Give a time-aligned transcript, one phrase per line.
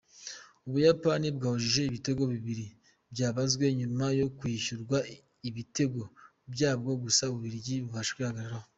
[0.67, 2.65] Ubuyapani bwahushije ibitego bibiri
[3.13, 4.97] byabazwe nyuma yo kwishyurwa
[5.49, 6.03] ibitego
[6.53, 8.67] byabwo gusa Ububiligi bubasha kwihagararaho.